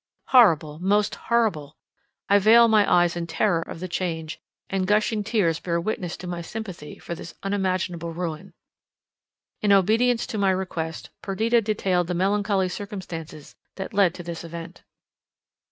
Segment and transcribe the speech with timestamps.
[0.29, 1.77] Horrible, most horrible!
[2.27, 6.25] I veil my eyes in terror of the change, and gushing tears bear witness to
[6.25, 8.55] my sympathy for this unimaginable ruin.
[9.61, 14.81] In obedience to my request Perdita detailed the melancholy circumstances that led to this event.